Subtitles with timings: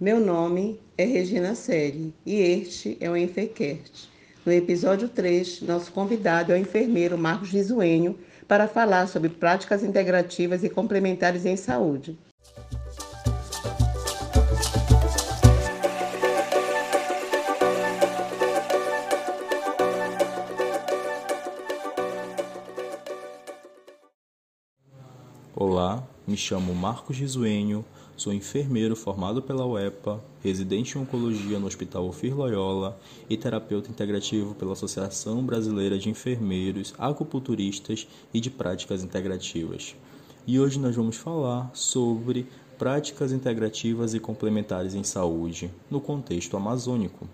[0.00, 4.08] Meu nome é Regina Seri e este é o Enfercast.
[4.46, 10.64] No episódio 3, nosso convidado é o enfermeiro Marcos Risuenho para falar sobre práticas integrativas
[10.64, 12.18] e complementares em saúde.
[25.54, 27.84] Olá, me chamo Marcos Risuenho,
[28.16, 32.96] sou enfermeiro formado pela UEPA, residente em oncologia no Hospital Ofir Loyola
[33.28, 39.96] e terapeuta integrativo pela Associação Brasileira de Enfermeiros, Acupunturistas e de Práticas Integrativas.
[40.46, 42.46] E hoje nós vamos falar sobre
[42.78, 47.28] práticas integrativas e complementares em saúde no contexto amazônico.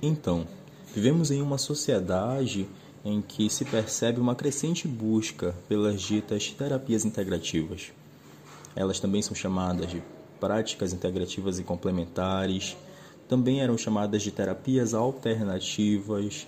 [0.00, 0.46] Então,
[0.94, 2.66] vivemos em uma sociedade
[3.04, 7.92] em que se percebe uma crescente busca pelas ditas terapias integrativas.
[8.74, 10.02] Elas também são chamadas de
[10.40, 12.76] práticas integrativas e complementares,
[13.28, 16.46] também eram chamadas de terapias alternativas,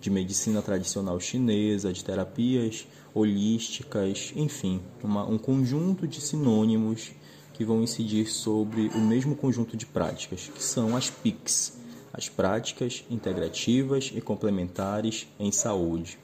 [0.00, 7.12] de medicina tradicional chinesa, de terapias holísticas, enfim, uma, um conjunto de sinônimos
[7.54, 11.72] que vão incidir sobre o mesmo conjunto de práticas, que são as PICs,
[12.16, 16.18] as práticas integrativas e complementares em saúde.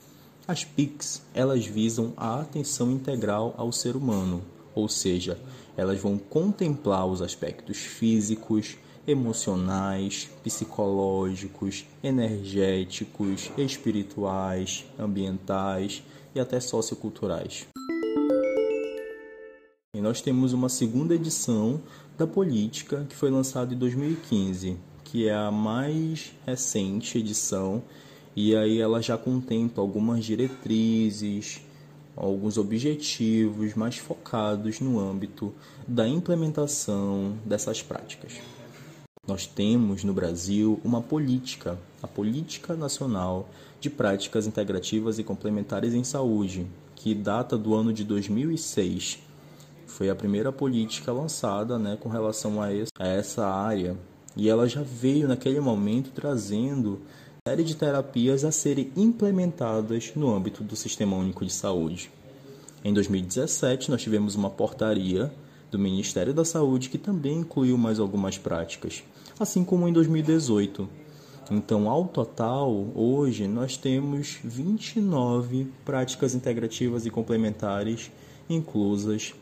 [0.48, 4.42] As PICs, elas visam a atenção integral ao ser humano,
[4.74, 5.38] ou seja,
[5.76, 8.76] elas vão contemplar os aspectos físicos,
[9.06, 16.02] emocionais, psicológicos, energéticos, espirituais, ambientais
[16.34, 17.66] e até socioculturais.
[19.94, 21.80] E nós temos uma segunda edição
[22.16, 24.78] da Política que foi lançada em 2015,
[25.12, 27.82] que é a mais recente edição,
[28.34, 31.60] e aí ela já contempla algumas diretrizes,
[32.16, 35.52] alguns objetivos mais focados no âmbito
[35.86, 38.40] da implementação dessas práticas.
[39.28, 43.50] Nós temos no Brasil uma política, a Política Nacional
[43.80, 49.18] de Práticas Integrativas e Complementares em Saúde, que data do ano de 2006.
[49.86, 53.94] Foi a primeira política lançada né, com relação a essa área
[54.36, 57.00] e ela já veio naquele momento trazendo
[57.46, 62.10] série de terapias a serem implementadas no âmbito do Sistema Único de Saúde.
[62.84, 65.32] Em 2017, nós tivemos uma portaria
[65.70, 69.02] do Ministério da Saúde que também incluiu mais algumas práticas,
[69.40, 70.88] assim como em 2018.
[71.50, 78.10] Então, ao total, hoje nós temos 29 práticas integrativas e complementares
[78.48, 79.34] inclusas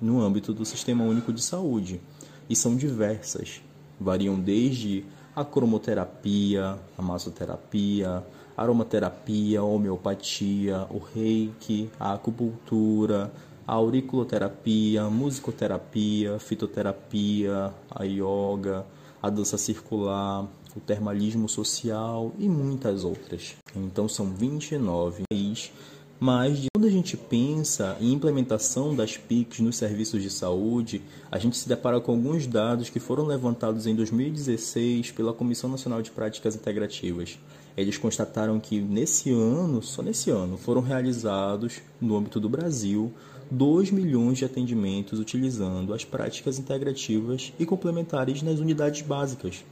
[0.00, 2.00] no âmbito do Sistema Único de Saúde,
[2.48, 3.62] e são diversas
[4.00, 5.04] variam desde
[5.34, 8.24] a cromoterapia, a massoterapia,
[8.56, 13.32] aromaterapia, homeopatia, o reiki, a acupuntura,
[13.66, 18.84] a auriculoterapia, musicoterapia, fitoterapia, a yoga,
[19.22, 20.44] a dança circular,
[20.76, 23.56] o termalismo social e muitas outras.
[23.76, 25.72] Então são 29 países
[26.20, 31.56] mas quando a gente pensa em implementação das PICs nos serviços de saúde, a gente
[31.56, 36.56] se depara com alguns dados que foram levantados em 2016 pela Comissão Nacional de Práticas
[36.56, 37.38] Integrativas.
[37.76, 43.12] Eles constataram que nesse ano, só nesse ano, foram realizados, no âmbito do Brasil,
[43.50, 49.64] 2 milhões de atendimentos utilizando as práticas integrativas e complementares nas unidades básicas.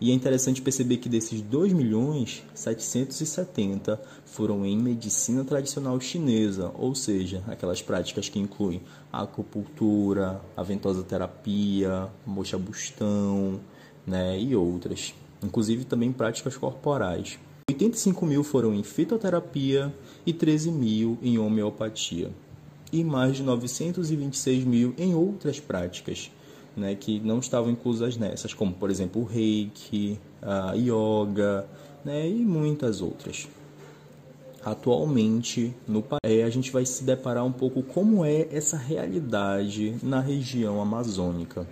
[0.00, 6.94] E é interessante perceber que desses 2 milhões, 770 foram em medicina tradicional chinesa, ou
[6.94, 8.80] seja, aquelas práticas que incluem
[9.12, 10.64] acupuntura, a
[11.06, 13.60] terapia, mocha bustão,
[14.06, 15.12] né, e outras.
[15.42, 17.38] Inclusive também práticas corporais.
[17.68, 19.94] 85 mil foram em fitoterapia
[20.24, 22.30] e 13 mil em homeopatia.
[22.90, 26.30] E mais de 926 mil em outras práticas,
[26.76, 31.66] né, que não estavam inclusas nessas, como por exemplo o reiki, a yoga
[32.04, 33.48] né, e muitas outras.
[34.62, 40.20] Atualmente, no país, a gente vai se deparar um pouco como é essa realidade na
[40.20, 41.66] região amazônica.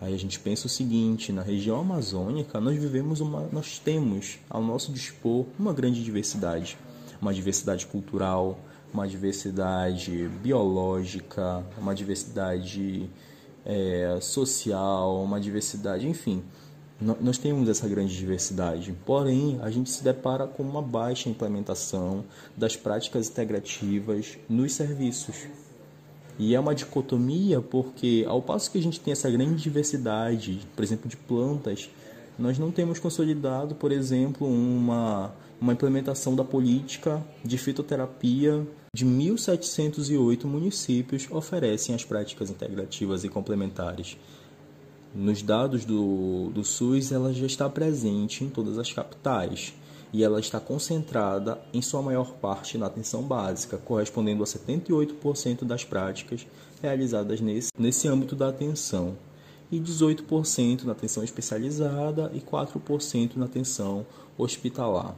[0.00, 4.62] Aí a gente pensa o seguinte, na região amazônica nós vivemos uma, nós temos ao
[4.62, 6.76] nosso dispor uma grande diversidade,
[7.22, 8.58] uma diversidade cultural,
[8.92, 13.08] uma diversidade biológica, uma diversidade
[13.64, 16.42] é, social, uma diversidade, enfim.
[17.00, 22.24] Nós temos essa grande diversidade, porém a gente se depara com uma baixa implementação
[22.56, 25.46] das práticas integrativas nos serviços.
[26.38, 30.82] E é uma dicotomia porque, ao passo que a gente tem essa grande diversidade, por
[30.82, 31.90] exemplo, de plantas,
[32.38, 40.44] nós não temos consolidado, por exemplo, uma uma implementação da política de fitoterapia de 1.708
[40.44, 44.16] municípios oferecem as práticas integrativas e complementares.
[45.12, 49.74] Nos dados do, do SUS, ela já está presente em todas as capitais
[50.12, 55.84] e ela está concentrada em sua maior parte na atenção básica, correspondendo a 78% das
[55.84, 56.46] práticas
[56.80, 59.16] realizadas nesse, nesse âmbito da atenção,
[59.72, 64.06] e 18% na atenção especializada e 4% na atenção
[64.38, 65.16] hospitalar.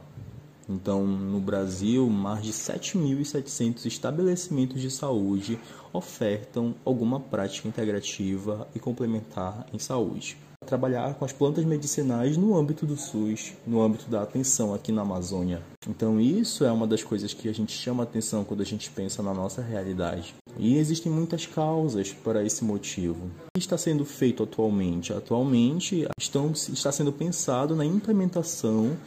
[0.69, 5.57] Então, no Brasil, mais de 7.700 estabelecimentos de saúde
[5.93, 10.37] ofertam alguma prática integrativa e complementar em saúde.
[10.65, 15.03] Trabalhar com as plantas medicinais no âmbito do SUS, no âmbito da atenção aqui na
[15.03, 15.61] Amazônia.
[15.87, 19.23] Então, isso é uma das coisas que a gente chama atenção quando a gente pensa
[19.23, 20.35] na nossa realidade.
[20.57, 23.27] E existem muitas causas para esse motivo.
[23.27, 25.13] O que está sendo feito atualmente?
[25.13, 28.97] Atualmente estão, está sendo pensado na implementação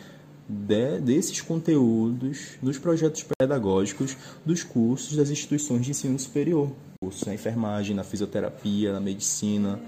[0.50, 6.72] de, desses conteúdos nos projetos pedagógicos dos cursos das instituições de ensino superior.
[7.00, 9.80] Cursos na enfermagem, na fisioterapia, na medicina.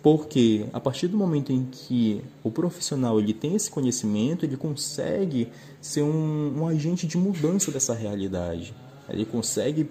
[0.00, 5.48] Porque a partir do momento em que o profissional ele tem esse conhecimento, ele consegue
[5.80, 8.72] ser um, um agente de mudança dessa realidade.
[9.08, 9.90] Ele consegue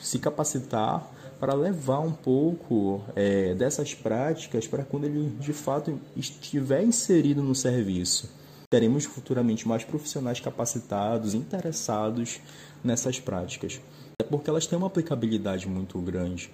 [0.00, 1.10] se capacitar
[1.40, 7.54] para levar um pouco é, dessas práticas para quando ele de fato estiver inserido no
[7.54, 8.37] serviço
[8.70, 12.40] teremos futuramente mais profissionais capacitados, interessados
[12.84, 13.80] nessas práticas.
[14.20, 16.50] É porque elas têm uma aplicabilidade muito grande.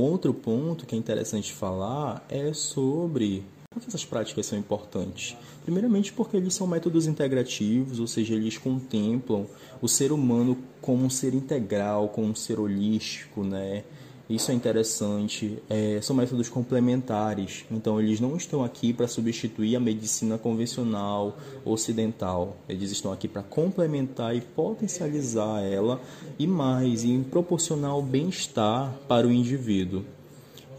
[0.00, 5.34] Outro ponto que é interessante falar é sobre por que essas práticas são importantes?
[5.64, 9.46] Primeiramente, porque eles são métodos integrativos, ou seja, eles contemplam
[9.80, 13.84] o ser humano como um ser integral, como um ser holístico, né?
[14.30, 15.58] Isso é interessante.
[15.68, 22.56] É, são métodos complementares, então eles não estão aqui para substituir a medicina convencional ocidental.
[22.68, 26.00] Eles estão aqui para complementar e potencializar ela
[26.38, 30.04] e mais, e proporcionar o bem-estar para o indivíduo.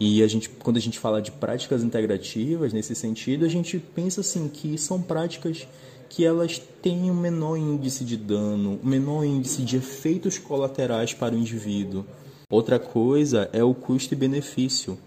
[0.00, 4.22] E a gente, quando a gente fala de práticas integrativas nesse sentido, a gente pensa
[4.22, 5.68] assim que são práticas
[6.08, 11.34] que elas têm um menor índice de dano, um menor índice de efeitos colaterais para
[11.34, 12.04] o indivíduo.
[12.50, 14.98] Outra coisa é o custo e benefício.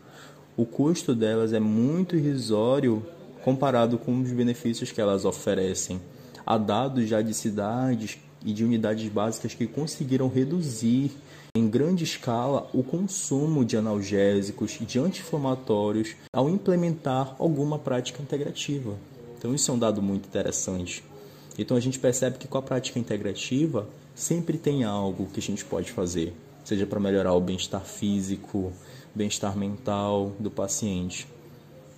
[0.56, 3.06] O custo delas é muito irrisório
[3.44, 6.02] comparado com os benefícios que elas oferecem.
[6.46, 11.12] Há dados já de cidades e de unidades básicas que conseguiram reduzir
[11.56, 18.96] em grande escala o consumo de analgésicos e de anti-inflamatórios ao implementar alguma prática integrativa.
[19.38, 21.04] Então isso é um dado muito interessante.
[21.58, 25.64] Então a gente percebe que com a prática integrativa sempre tem algo que a gente
[25.64, 26.34] pode fazer
[26.68, 28.74] seja para melhorar o bem-estar físico,
[29.16, 31.26] bem-estar mental do paciente.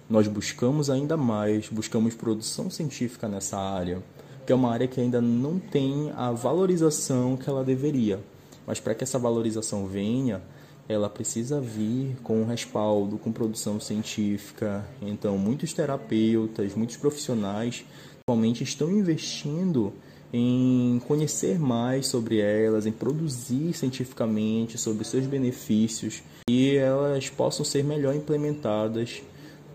[0.07, 4.03] Nós buscamos ainda mais, buscamos produção científica nessa área,
[4.45, 8.19] que é uma área que ainda não tem a valorização que ela deveria.
[8.67, 10.39] Mas para que essa valorização venha,
[10.87, 14.85] ela precisa vir com respaldo, com produção científica.
[15.01, 17.83] Então, muitos terapeutas, muitos profissionais
[18.21, 19.91] atualmente estão investindo
[20.31, 27.83] em conhecer mais sobre elas, em produzir cientificamente sobre seus benefícios e elas possam ser
[27.83, 29.21] melhor implementadas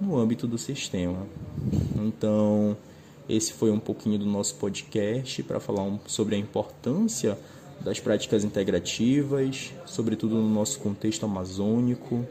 [0.00, 1.26] no âmbito do sistema.
[1.96, 2.76] Então,
[3.28, 7.38] esse foi um pouquinho do nosso podcast para falar sobre a importância
[7.80, 12.24] das práticas integrativas, sobretudo no nosso contexto amazônico.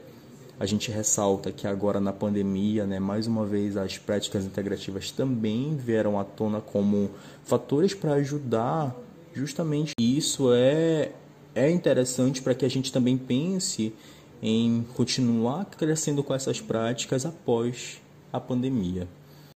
[0.64, 5.76] A gente ressalta que agora na pandemia, né, mais uma vez, as práticas integrativas também
[5.76, 7.12] vieram à tona como
[7.44, 8.96] fatores para ajudar
[9.34, 9.92] justamente.
[10.00, 11.12] Isso é
[11.54, 13.94] é interessante para que a gente também pense
[14.42, 18.02] em continuar crescendo com essas práticas após
[18.32, 19.06] a pandemia,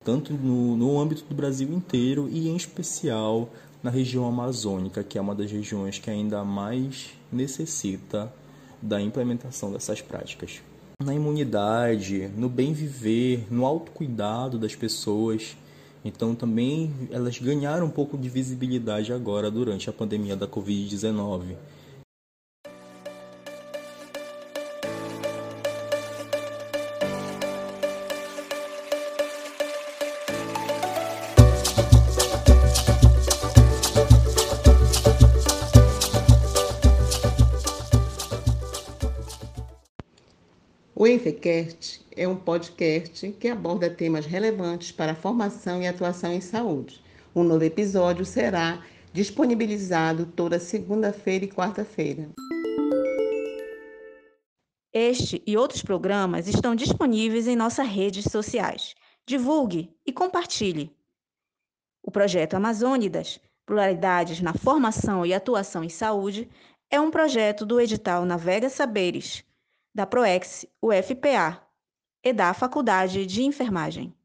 [0.03, 3.47] tanto no, no âmbito do Brasil inteiro e em especial
[3.81, 8.29] na região amazônica, que é uma das regiões que ainda mais necessita
[8.81, 10.61] da implementação dessas práticas
[11.05, 15.55] na imunidade, no bem viver, no autocuidado das pessoas.
[16.03, 21.55] Então também elas ganharam um pouco de visibilidade agora durante a pandemia da Covid-19.
[41.07, 46.41] O Enfecast é um podcast que aborda temas relevantes para a formação e atuação em
[46.41, 47.01] saúde.
[47.33, 52.27] Um novo episódio será disponibilizado toda segunda-feira e quarta-feira.
[54.91, 58.93] Este e outros programas estão disponíveis em nossas redes sociais.
[59.25, 60.93] Divulgue e compartilhe.
[62.03, 66.49] O projeto Amazônidas Pluralidades na Formação e Atuação em Saúde
[66.91, 69.46] é um projeto do edital Navega Saberes,
[69.93, 71.61] da PROEX UFPA
[72.23, 74.16] e da Faculdade de Enfermagem.